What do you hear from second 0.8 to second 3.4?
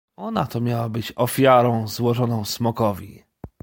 być ofiarą, złożoną smokowi."